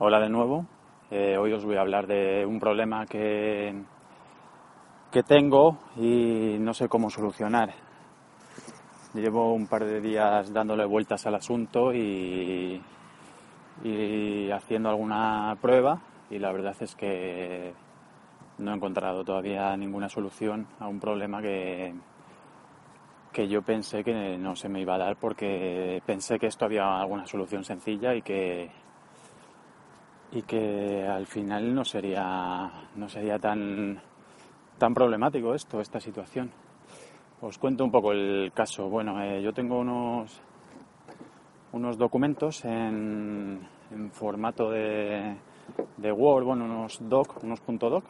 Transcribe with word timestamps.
Hola 0.00 0.18
de 0.18 0.28
nuevo. 0.28 0.66
Eh, 1.08 1.36
hoy 1.38 1.52
os 1.52 1.64
voy 1.64 1.76
a 1.76 1.82
hablar 1.82 2.08
de 2.08 2.44
un 2.44 2.58
problema 2.58 3.06
que, 3.06 3.72
que 5.12 5.22
tengo 5.22 5.78
y 5.96 6.56
no 6.58 6.74
sé 6.74 6.88
cómo 6.88 7.10
solucionar. 7.10 7.72
Llevo 9.14 9.54
un 9.54 9.68
par 9.68 9.84
de 9.84 10.00
días 10.00 10.52
dándole 10.52 10.84
vueltas 10.84 11.24
al 11.26 11.36
asunto 11.36 11.94
y, 11.94 12.82
y 13.84 14.50
haciendo 14.50 14.88
alguna 14.88 15.56
prueba 15.62 16.00
y 16.28 16.40
la 16.40 16.50
verdad 16.50 16.74
es 16.80 16.96
que 16.96 17.72
no 18.58 18.72
he 18.72 18.74
encontrado 18.74 19.22
todavía 19.22 19.76
ninguna 19.76 20.08
solución 20.08 20.66
a 20.80 20.88
un 20.88 20.98
problema 20.98 21.40
que, 21.40 21.94
que 23.32 23.46
yo 23.46 23.62
pensé 23.62 24.02
que 24.02 24.36
no 24.38 24.56
se 24.56 24.68
me 24.68 24.80
iba 24.80 24.96
a 24.96 24.98
dar 24.98 25.14
porque 25.14 26.02
pensé 26.04 26.40
que 26.40 26.48
esto 26.48 26.64
había 26.64 26.98
alguna 26.98 27.28
solución 27.28 27.62
sencilla 27.62 28.12
y 28.12 28.22
que 28.22 28.82
y 30.34 30.42
que 30.42 31.06
al 31.06 31.26
final 31.26 31.72
no 31.74 31.84
sería 31.84 32.70
no 32.96 33.08
sería 33.08 33.38
tan 33.38 34.00
tan 34.78 34.92
problemático 34.92 35.54
esto 35.54 35.80
esta 35.80 36.00
situación. 36.00 36.50
Os 37.40 37.58
cuento 37.58 37.84
un 37.84 37.90
poco 37.92 38.12
el 38.12 38.50
caso. 38.52 38.88
Bueno 38.88 39.22
eh, 39.22 39.40
yo 39.40 39.52
tengo 39.52 39.78
unos 39.78 40.40
unos 41.72 41.96
documentos 41.96 42.64
en, 42.64 43.60
formato 44.12 44.70
de, 44.70 45.36
de, 45.96 46.12
Word 46.12 46.44
bueno 46.44 46.64
unos 46.64 46.98
doc 47.08 47.42
unos 47.44 47.60
.doc. 47.66 48.04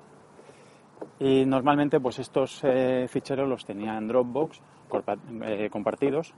Y 1.18 1.44
normalmente 1.44 2.00
pues 2.00 2.18
estos 2.18 2.60
eh, 2.64 3.06
ficheros 3.08 3.48
los 3.48 3.66
tenía 3.66 3.98
en 3.98 4.08
Dropbox 4.08 4.60
eh, 5.42 5.68
compartidos 5.70 6.32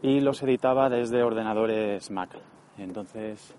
y 0.00 0.20
los 0.20 0.42
editaba 0.42 0.88
desde 0.88 1.22
ordenadores 1.22 2.10
Mac. 2.10 2.30
Entonces 2.78 3.54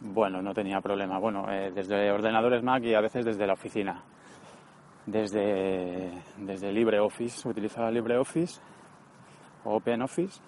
bueno, 0.00 0.42
no 0.42 0.52
tenía 0.52 0.80
problema. 0.80 1.18
Bueno, 1.18 1.50
eh, 1.50 1.72
desde 1.74 2.10
ordenadores 2.10 2.62
Mac 2.62 2.82
y 2.84 2.94
a 2.94 3.00
veces 3.00 3.24
desde 3.24 3.46
la 3.46 3.54
oficina. 3.54 4.02
Desde, 5.06 6.10
desde 6.36 6.72
LibreOffice, 6.72 7.48
utilizaba 7.48 7.90
LibreOffice 7.90 8.60
o 9.64 9.76
OpenOffice 9.76 10.40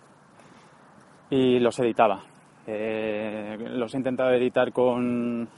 y 1.30 1.60
los 1.60 1.78
editaba. 1.78 2.20
Eh, 2.66 3.56
los 3.70 3.94
he 3.94 3.98
intentado 3.98 4.30
editar 4.32 4.72
con, 4.72 5.48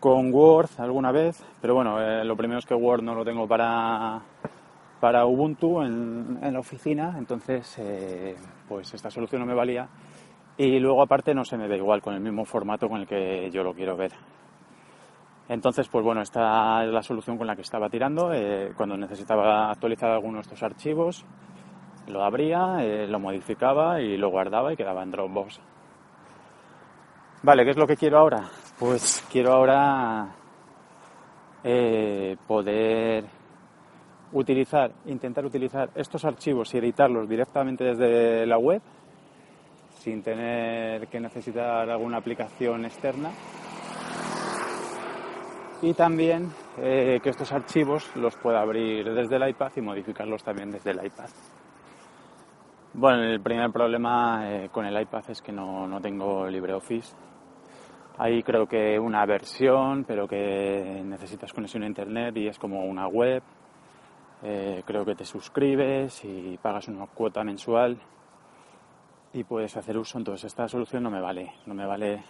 con 0.00 0.34
Word 0.34 0.70
alguna 0.78 1.12
vez, 1.12 1.42
pero 1.60 1.74
bueno, 1.74 2.00
eh, 2.00 2.24
lo 2.24 2.36
primero 2.36 2.58
es 2.58 2.66
que 2.66 2.74
Word 2.74 3.02
no 3.02 3.14
lo 3.14 3.24
tengo 3.24 3.46
para, 3.46 4.20
para 5.00 5.24
Ubuntu 5.24 5.82
en, 5.82 6.40
en 6.42 6.52
la 6.52 6.58
oficina, 6.58 7.14
entonces 7.16 7.80
pues 8.68 8.92
esta 8.92 9.10
solución 9.10 9.40
no 9.40 9.46
me 9.46 9.54
valía 9.54 9.88
y 10.58 10.78
luego 10.78 11.02
aparte 11.02 11.34
no 11.34 11.44
se 11.44 11.56
me 11.56 11.68
ve 11.68 11.76
igual 11.76 12.02
con 12.02 12.14
el 12.14 12.20
mismo 12.20 12.44
formato 12.44 12.88
con 12.88 13.00
el 13.00 13.06
que 13.06 13.50
yo 13.50 13.62
lo 13.62 13.74
quiero 13.74 13.96
ver. 13.96 14.12
Entonces, 15.48 15.88
pues 15.88 16.04
bueno, 16.04 16.22
esta 16.22 16.84
es 16.84 16.92
la 16.92 17.02
solución 17.02 17.36
con 17.36 17.46
la 17.46 17.56
que 17.56 17.62
estaba 17.62 17.88
tirando. 17.90 18.32
Eh, 18.32 18.72
cuando 18.76 18.96
necesitaba 18.96 19.70
actualizar 19.70 20.10
alguno 20.10 20.36
de 20.36 20.42
estos 20.42 20.62
archivos, 20.62 21.24
lo 22.06 22.22
abría, 22.24 22.78
eh, 22.80 23.06
lo 23.06 23.18
modificaba 23.18 24.00
y 24.00 24.16
lo 24.16 24.30
guardaba 24.30 24.72
y 24.72 24.76
quedaba 24.76 25.02
en 25.02 25.10
Dropbox. 25.10 25.60
Vale, 27.42 27.64
¿qué 27.64 27.70
es 27.70 27.76
lo 27.76 27.86
que 27.86 27.96
quiero 27.96 28.18
ahora? 28.18 28.48
Pues 28.78 29.26
quiero 29.30 29.52
ahora 29.52 30.28
eh, 31.64 32.36
poder 32.46 33.24
utilizar, 34.32 34.92
intentar 35.06 35.44
utilizar 35.44 35.90
estos 35.94 36.24
archivos 36.24 36.72
y 36.72 36.78
editarlos 36.78 37.28
directamente 37.28 37.84
desde 37.84 38.46
la 38.46 38.58
web 38.58 38.80
sin 40.02 40.20
tener 40.20 41.06
que 41.06 41.20
necesitar 41.20 41.88
alguna 41.88 42.16
aplicación 42.16 42.84
externa. 42.84 43.30
Y 45.80 45.94
también 45.94 46.50
eh, 46.78 47.20
que 47.22 47.30
estos 47.30 47.52
archivos 47.52 48.10
los 48.16 48.36
pueda 48.36 48.60
abrir 48.60 49.12
desde 49.12 49.36
el 49.36 49.48
iPad 49.48 49.70
y 49.76 49.80
modificarlos 49.80 50.42
también 50.42 50.72
desde 50.72 50.90
el 50.90 51.06
iPad. 51.06 51.28
Bueno, 52.94 53.22
el 53.22 53.40
primer 53.40 53.70
problema 53.70 54.42
eh, 54.44 54.68
con 54.70 54.86
el 54.86 55.00
iPad 55.00 55.24
es 55.28 55.40
que 55.40 55.52
no, 55.52 55.86
no 55.86 56.00
tengo 56.00 56.48
LibreOffice. 56.48 57.14
Hay 58.18 58.42
creo 58.42 58.66
que 58.66 58.98
una 58.98 59.24
versión, 59.24 60.04
pero 60.04 60.26
que 60.26 61.00
necesitas 61.04 61.52
conexión 61.52 61.84
a 61.84 61.86
Internet 61.86 62.36
y 62.36 62.48
es 62.48 62.58
como 62.58 62.84
una 62.84 63.06
web. 63.06 63.42
Eh, 64.42 64.82
creo 64.84 65.04
que 65.04 65.14
te 65.14 65.24
suscribes 65.24 66.24
y 66.24 66.58
pagas 66.60 66.88
una 66.88 67.06
cuota 67.06 67.44
mensual 67.44 67.98
y 69.32 69.44
puedes 69.44 69.76
hacer 69.76 69.96
uso. 69.96 70.18
Entonces 70.18 70.44
esta 70.44 70.68
solución 70.68 71.02
no 71.02 71.10
me 71.10 71.20
vale, 71.20 71.54
no 71.66 71.74
me 71.74 71.86
vale 71.86 72.22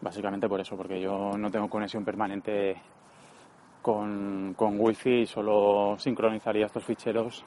básicamente 0.00 0.48
por 0.48 0.60
eso, 0.60 0.76
porque 0.76 1.00
yo 1.00 1.32
no 1.36 1.50
tengo 1.50 1.68
conexión 1.68 2.04
permanente 2.04 2.76
con, 3.80 4.54
con 4.56 4.78
wifi 4.78 5.22
y 5.22 5.26
solo 5.26 5.96
sincronizaría 5.98 6.66
estos 6.66 6.84
ficheros 6.84 7.44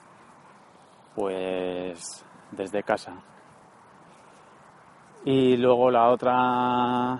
pues 1.15 2.25
desde 2.51 2.83
casa. 2.83 3.13
Y 5.23 5.57
luego 5.57 5.89
la 5.89 6.09
otra 6.09 7.19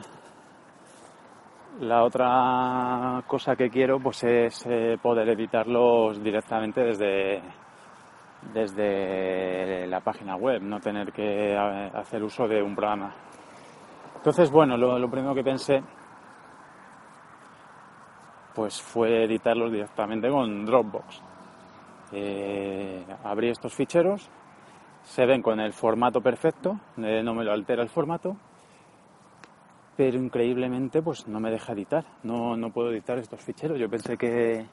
la 1.80 2.04
otra 2.04 3.24
cosa 3.28 3.56
que 3.56 3.70
quiero 3.70 4.00
pues 4.00 4.24
es 4.24 4.66
eh, 4.66 4.98
poder 5.02 5.30
editarlos 5.30 6.24
directamente 6.24 6.82
desde 6.82 7.42
desde 8.54 9.88
la 9.88 10.00
página 10.02 10.36
web, 10.36 10.62
no 10.62 10.80
tener 10.80 11.12
que 11.12 11.54
eh, 11.54 11.92
hacer 11.94 12.24
uso 12.24 12.48
de 12.48 12.62
un 12.62 12.76
programa. 12.76 13.14
Entonces, 14.16 14.50
bueno, 14.50 14.76
lo, 14.78 15.10
primero 15.10 15.36
que 15.36 15.44
pensé 15.44 15.84
pues 18.54 18.82
fue 18.82 19.26
editarlos 19.26 19.72
directamente 19.72 20.30
con 20.30 20.66
Dropbox. 20.66 21.22
Eh, 22.14 23.06
abrí 23.24 23.50
estos 23.50 23.74
ficheros, 23.74 24.30
se 25.04 25.26
ven 25.26 25.42
con 25.42 25.60
el 25.60 25.74
formato 25.74 26.22
perfecto, 26.22 26.80
eh, 26.98 27.22
no 27.22 27.34
me 27.34 27.44
lo 27.44 27.52
altera 27.52 27.84
el 27.84 27.90
formato, 27.90 28.38
pero 29.96 30.18
increíblemente 30.18 31.02
pues 31.02 31.28
no 31.28 31.40
me 31.40 31.52
deja 31.52 31.74
editar, 31.74 32.06
no, 32.24 32.56
no 32.56 32.72
puedo 32.72 32.92
editar 32.92 33.18
estos 33.18 33.42
ficheros. 33.42 33.78
Yo 33.78 33.90
pensé 33.90 34.18
que, 34.18 34.66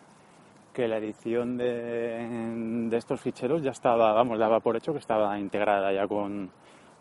que 0.72 0.88
la 0.88 0.96
edición 0.96 1.56
de, 1.56 2.88
de, 2.88 2.96
estos 2.96 3.20
ficheros 3.20 3.62
ya 3.62 3.70
estaba, 3.70 4.12
vamos, 4.12 4.38
daba 4.38 4.60
por 4.60 4.76
hecho 4.76 4.92
que 4.92 4.98
estaba 4.98 5.38
integrada 5.38 5.92
ya 5.92 6.06
con, 6.06 6.50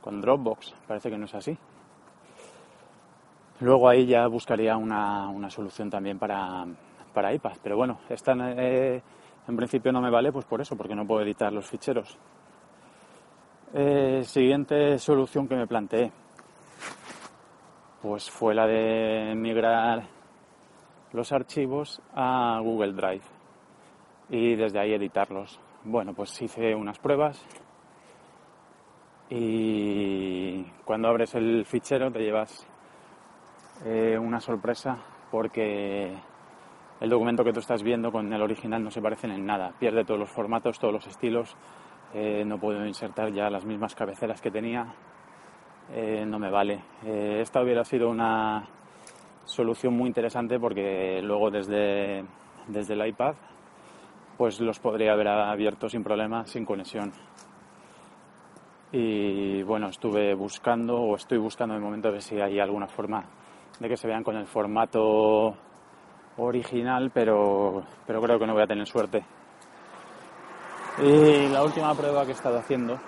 con 0.02 0.22
Dropbox. 0.22 0.74
Parece 0.88 1.09
que 1.09 1.18
no 1.18 1.26
es 1.26 1.36
así. 1.36 1.58
Luego 3.62 3.88
ahí 3.88 4.06
ya 4.06 4.28
buscaría 4.28 4.76
una, 4.76 5.30
una 5.30 5.50
solución 5.50 5.90
también 5.90 6.20
para, 6.20 6.66
para 7.14 7.34
iPad. 7.34 7.54
Pero 7.64 7.78
bueno, 7.78 8.00
esta 8.09 8.36
eh, 8.58 9.02
en 9.48 9.56
principio 9.56 9.92
no 9.92 10.02
me 10.02 10.09
vale 10.09 10.32
pues 10.32 10.46
por 10.46 10.62
eso, 10.62 10.76
porque 10.76 10.96
no 10.96 11.06
puedo 11.06 11.22
editar 11.22 11.53
los 11.53 11.66
ficheros. 11.66 12.18
Eh, 13.74 14.24
siguiente 14.26 15.00
solución 15.00 15.48
que 15.48 15.56
me 15.56 15.66
planteé 15.66 16.12
pues 18.02 18.30
fue 18.30 18.53
la 18.53 18.68
de 18.68 19.34
migrar 19.36 20.03
los 21.14 21.32
archivos 21.32 22.02
a 22.14 22.59
Google 22.62 22.94
Drive 22.94 23.41
y 24.31 24.56
desde 24.56 24.80
ahí 24.80 24.94
editarlos. 24.94 25.59
Bueno, 25.84 26.14
pues 26.14 26.42
hice 26.42 26.74
unas 26.74 26.97
pruebas 26.97 27.46
y 29.30 30.64
cuando 30.86 31.09
abres 31.09 31.36
el 31.36 31.66
fichero 31.66 32.12
te 32.12 32.19
llevas 32.19 32.66
eh, 33.86 34.18
una 34.18 34.40
sorpresa 34.40 34.97
porque 35.30 36.14
el 37.02 37.09
documento 37.09 37.44
que 37.44 37.52
tú 37.52 37.59
estás 37.59 37.84
viendo 37.84 38.12
con 38.12 38.31
el 38.31 38.41
original 38.41 38.81
no 38.81 38.90
se 38.90 39.02
parecen 39.02 39.31
en 39.31 39.46
nada. 39.46 39.74
Pierde 39.78 40.06
todos 40.06 40.20
los 40.20 40.30
formatos, 40.30 40.80
todos 40.80 40.94
los 40.94 41.08
estilos. 41.08 41.58
Eh, 42.14 42.44
no 42.46 42.58
puedo 42.58 42.86
insertar 42.86 43.34
ya 43.34 43.50
las 43.50 43.66
mismas 43.66 43.96
cabeceras 43.96 44.41
que 44.41 44.52
tenía. 44.52 44.94
Eh, 45.91 46.25
no 46.25 46.40
me 46.40 46.50
vale. 46.50 46.81
esta 47.03 47.61
hubiera 47.61 47.84
sido 47.84 48.09
una 48.09 48.66
solución 49.44 49.94
muy 49.94 50.08
interesante 50.08 50.58
porque 50.58 51.22
luego 51.22 51.52
desde, 51.52 52.23
desde 52.67 52.94
el 52.94 53.08
iPad 53.08 53.35
pues 54.37 54.59
los 54.59 54.79
podría 54.79 55.13
haber 55.13 55.28
abierto 55.28 55.89
sin 55.89 56.03
problema, 56.03 56.45
sin 56.45 56.66
conexión. 56.66 57.11
Y 58.91 59.63
bueno, 59.63 59.87
estuve 59.87 60.33
buscando 60.33 60.97
o 60.97 61.16
estoy 61.16 61.37
buscando 61.37 61.75
el 61.75 61.81
momento 61.81 62.11
de 62.11 62.22
si 62.22 62.39
hay 62.39 62.59
alguna 62.59 62.87
forma 62.87 63.23
de 63.79 63.87
que 63.87 63.95
se 63.95 64.07
vean 64.07 64.23
con 64.23 64.35
el 64.35 64.47
formato 64.47 65.55
original, 66.37 67.11
pero, 67.13 67.83
pero 68.05 68.22
creo 68.22 68.39
que 68.39 68.47
no 68.47 68.53
voy 68.53 68.63
a 68.63 68.67
tener 68.67 68.87
suerte. 68.87 69.23
Y 71.01 71.47
la 71.47 71.63
última 71.63 71.93
prueba 71.95 72.23
que 72.25 72.31
he 72.31 72.35
estado 72.35 72.59
haciendo 72.59 72.99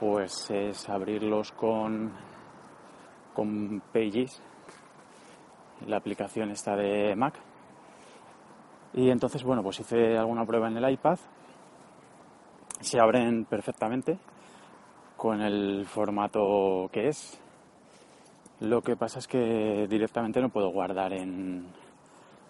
pues 0.00 0.50
es 0.50 0.88
abrirlos 0.88 1.52
con, 1.52 2.12
con 3.32 3.82
Pages, 3.92 4.42
la 5.86 5.96
aplicación 5.96 6.50
esta 6.50 6.76
de 6.76 7.14
Mac 7.16 7.34
y 8.94 9.10
entonces, 9.10 9.42
bueno, 9.42 9.62
pues 9.62 9.80
hice 9.80 10.16
alguna 10.16 10.46
prueba 10.46 10.68
en 10.68 10.76
el 10.76 10.92
iPad. 10.92 11.18
Se 12.80 13.00
abren 13.00 13.44
perfectamente 13.44 14.18
con 15.16 15.40
el 15.40 15.84
formato 15.86 16.88
que 16.92 17.08
es. 17.08 17.40
Lo 18.60 18.82
que 18.82 18.94
pasa 18.94 19.18
es 19.18 19.26
que 19.26 19.86
directamente 19.88 20.40
no 20.40 20.48
puedo 20.48 20.70
guardar 20.70 21.12
en, 21.12 21.66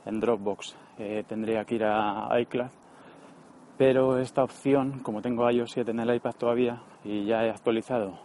Dropbox. 0.05 0.77
Eh, 0.99 1.25
tendría 1.27 1.65
que 1.65 1.77
ir 1.77 1.85
a 1.85 2.29
iCloud. 2.41 2.71
Pero 3.79 4.19
esta 4.19 4.45
opción, 4.45 5.01
como 5.01 5.23
tengo 5.23 5.51
iOS 5.51 5.73
7 5.73 5.91
en 5.91 6.01
el 6.01 6.15
iPad 6.15 6.35
todavía 6.35 6.81
y 7.05 7.25
ya 7.25 7.45
he 7.45 7.51
actualizado 7.51 8.21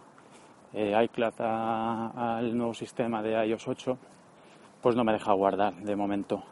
eh, 0.72 0.94
iCloud 1.04 1.40
al 1.40 2.56
nuevo 2.56 2.74
sistema 2.74 3.22
de 3.22 3.46
iOS 3.46 3.66
8, 3.66 3.98
pues 4.80 4.94
no 4.94 5.04
me 5.04 5.12
deja 5.12 5.32
guardar 5.32 5.74
de 5.74 5.96
momento. 5.96 6.44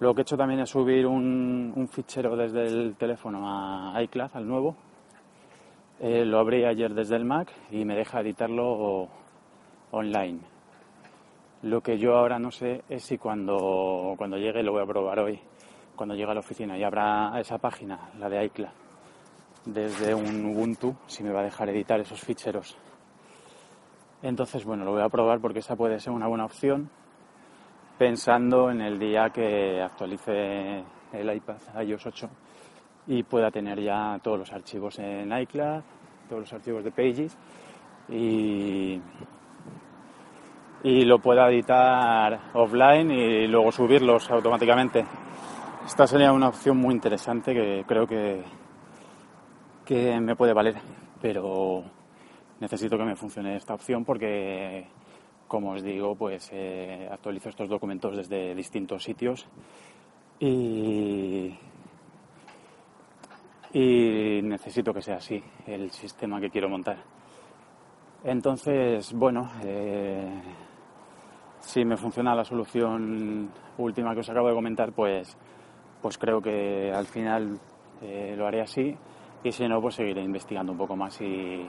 Lo 0.00 0.14
que 0.14 0.20
he 0.20 0.22
hecho 0.22 0.36
también 0.36 0.60
es 0.60 0.70
subir 0.70 1.06
un, 1.06 1.88
fichero 1.90 2.36
desde 2.36 2.66
el 2.66 2.94
teléfono 2.94 3.40
a 3.44 4.00
iCloud, 4.02 4.30
al 4.34 4.46
nuevo. 4.46 4.76
Eh, 5.98 6.24
lo 6.24 6.38
abrí 6.38 6.64
ayer 6.64 6.94
desde 6.94 7.16
el 7.16 7.24
Mac 7.24 7.52
y 7.72 7.84
me 7.84 7.96
deja 7.96 8.20
editarlo 8.20 9.08
online. 9.90 10.38
Lo 11.62 11.80
que 11.80 11.98
yo 11.98 12.16
ahora 12.16 12.38
no 12.38 12.52
sé 12.52 12.84
es 12.88 13.02
si 13.02 13.18
cuando, 13.18 14.14
cuando 14.16 14.36
llegue, 14.36 14.62
lo 14.62 14.70
voy 14.70 14.82
a 14.82 14.86
probar 14.86 15.18
hoy, 15.18 15.40
cuando 15.96 16.14
llegue 16.14 16.30
a 16.30 16.34
la 16.34 16.40
oficina 16.40 16.78
y 16.78 16.84
abra 16.84 17.32
esa 17.40 17.58
página, 17.58 18.10
la 18.20 18.28
de 18.28 18.44
iCloud, 18.44 18.70
desde 19.64 20.14
un 20.14 20.44
Ubuntu, 20.46 20.94
si 21.08 21.24
me 21.24 21.32
va 21.32 21.40
a 21.40 21.44
dejar 21.44 21.70
editar 21.70 21.98
esos 21.98 22.20
ficheros. 22.20 22.76
Entonces, 24.22 24.64
bueno, 24.64 24.84
lo 24.84 24.92
voy 24.92 25.02
a 25.02 25.08
probar 25.08 25.40
porque 25.40 25.58
esa 25.58 25.74
puede 25.74 25.98
ser 25.98 26.12
una 26.12 26.28
buena 26.28 26.44
opción 26.44 26.88
pensando 27.98 28.70
en 28.70 28.80
el 28.80 28.98
día 28.98 29.30
que 29.30 29.82
actualice 29.82 30.84
el 31.12 31.34
iPad 31.34 31.56
iOS 31.82 32.06
8 32.06 32.30
y 33.08 33.22
pueda 33.24 33.50
tener 33.50 33.80
ya 33.80 34.18
todos 34.22 34.38
los 34.38 34.52
archivos 34.52 34.98
en 35.00 35.36
iCloud, 35.36 35.82
todos 36.28 36.42
los 36.42 36.52
archivos 36.52 36.84
de 36.84 36.92
Pages 36.92 37.36
y, 38.08 39.00
y 40.84 41.04
lo 41.04 41.18
pueda 41.18 41.50
editar 41.50 42.38
offline 42.54 43.10
y 43.10 43.46
luego 43.48 43.72
subirlos 43.72 44.30
automáticamente. 44.30 45.04
Esta 45.84 46.06
sería 46.06 46.32
una 46.32 46.48
opción 46.48 46.76
muy 46.76 46.94
interesante 46.94 47.52
que 47.52 47.84
creo 47.86 48.06
que, 48.06 48.44
que 49.84 50.20
me 50.20 50.36
puede 50.36 50.52
valer, 50.52 50.76
pero 51.20 51.82
necesito 52.60 52.96
que 52.96 53.04
me 53.04 53.16
funcione 53.16 53.56
esta 53.56 53.74
opción 53.74 54.04
porque 54.04 54.86
como 55.48 55.72
os 55.72 55.82
digo, 55.82 56.14
pues 56.14 56.50
eh, 56.52 57.08
actualizo 57.10 57.48
estos 57.48 57.68
documentos 57.68 58.16
desde 58.16 58.54
distintos 58.54 59.02
sitios 59.02 59.46
y, 60.38 61.58
necesito 64.42 64.94
que 64.94 65.02
sea 65.02 65.16
así 65.16 65.42
el 65.66 65.90
sistema 65.90 66.40
que 66.40 66.50
quiero 66.50 66.68
montar. 66.68 66.98
Entonces, 68.24 69.12
bueno, 69.12 69.50
eh, 69.64 70.28
si 71.60 71.84
me 71.84 71.96
funciona 71.96 72.34
la 72.34 72.44
solución 72.44 73.50
última 73.78 74.14
que 74.14 74.20
os 74.20 74.30
acabo 74.30 74.48
de 74.48 74.54
comentar, 74.54 74.92
pues, 74.92 75.36
pues 76.00 76.18
creo 76.18 76.40
que 76.40 76.92
al 76.92 77.06
final 77.06 77.58
eh, 78.02 78.34
lo 78.36 78.46
haré 78.46 78.60
así 78.60 78.96
y 79.42 79.52
si 79.52 79.68
no, 79.68 79.80
pues 79.80 79.96
seguiré 79.96 80.22
investigando 80.22 80.72
un 80.72 80.78
poco 80.78 80.96
más 80.96 81.20
y, 81.20 81.68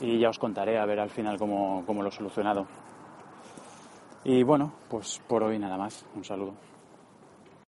y 0.00 0.18
ya 0.18 0.30
os 0.30 0.38
contaré 0.38 0.78
a 0.78 0.86
ver 0.86 1.00
al 1.00 1.10
final 1.10 1.38
cómo, 1.38 1.82
cómo 1.86 2.02
lo 2.02 2.08
he 2.08 2.12
solucionado. 2.12 2.66
Y 4.24 4.42
bueno, 4.42 4.72
pues 4.88 5.20
por 5.28 5.42
hoy 5.42 5.58
nada 5.58 5.76
más. 5.76 6.04
Un 6.14 6.24
saludo. 6.24 6.54